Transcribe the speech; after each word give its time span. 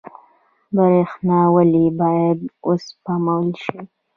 برښنا 0.75 1.39
ولې 1.55 1.85
باید 1.99 2.39
وسپمول 2.67 3.47
شي؟ 3.63 3.79